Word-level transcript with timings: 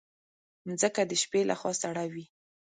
مځکه 0.67 1.01
د 1.05 1.11
شپې 1.21 1.41
له 1.49 1.55
خوا 1.59 1.71
سړه 1.81 2.05
وي. 2.13 2.25